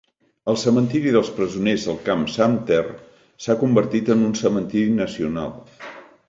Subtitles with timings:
[0.51, 2.79] El cementiri dels presoners a Camp Sumter
[3.45, 5.55] s'ha convertit en un cementiri nacional.